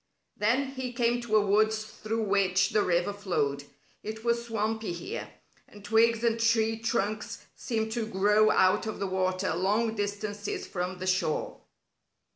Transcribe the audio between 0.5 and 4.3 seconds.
he came to a woods through which the river flowed. It